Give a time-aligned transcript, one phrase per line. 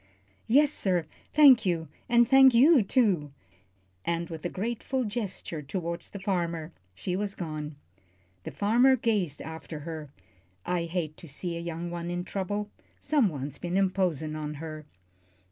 [0.47, 3.31] "Yes, sir thank you; and thank you, too,"
[4.03, 7.75] and with a grateful gesture toward the farmer, she was gone.
[8.43, 10.09] The farmer gazed after her.
[10.65, 12.71] "I hate to see a young one in trouble.
[12.99, 14.87] Someone's been imposin' on her."